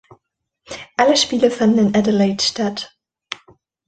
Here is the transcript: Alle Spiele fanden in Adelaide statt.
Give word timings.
Alle 0.97 1.15
Spiele 1.15 1.51
fanden 1.51 1.77
in 1.89 1.95
Adelaide 1.95 2.41
statt. 2.43 2.97